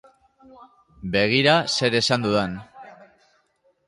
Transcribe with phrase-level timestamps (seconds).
[1.15, 2.57] Begira zer esan dudan.